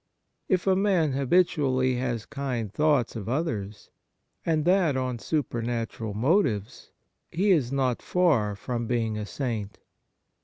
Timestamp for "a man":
0.65-1.11